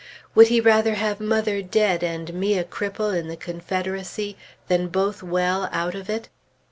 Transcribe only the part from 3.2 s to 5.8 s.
the Confederacy, than both well,